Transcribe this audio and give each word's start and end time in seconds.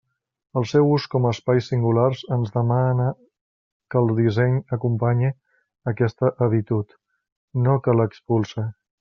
El 0.59 0.63
seu 0.69 0.87
ús 0.93 1.03
com 1.15 1.25
a 1.25 1.33
espais 1.35 1.67
singulars 1.71 2.23
ens 2.37 2.53
demana 2.55 3.05
que 3.93 4.01
el 4.01 4.09
disseny 4.21 4.57
acompanye 4.79 5.31
aquesta 5.93 6.33
habitud, 6.47 6.99
no 7.69 7.79
que 7.85 7.97
l'expulse. 8.01 8.67